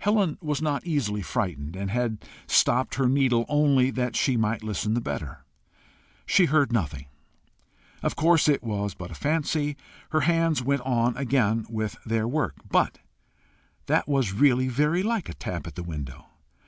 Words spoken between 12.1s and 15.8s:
work. But that was really very like a tap at